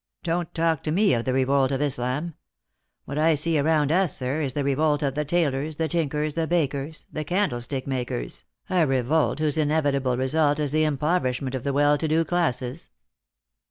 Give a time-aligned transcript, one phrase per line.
[0.23, 2.33] Don't talk to me of the Revolt of Islam.
[3.05, 6.47] What I see around us, sir, is the revolt of the tailors, the tinkers, the
[6.47, 11.99] bakers, the candlestick makers— a revolt whose inevitable result is the impoverishment of the well
[11.99, 12.89] to do classes."